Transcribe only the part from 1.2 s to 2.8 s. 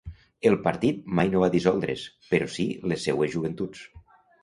no va dissoldre's, però sí